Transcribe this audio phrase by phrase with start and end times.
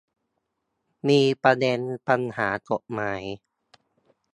[1.07, 3.21] มีประเด็นปัญหากฎหมาย